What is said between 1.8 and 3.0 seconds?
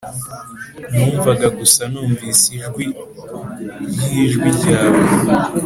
numvise ijwi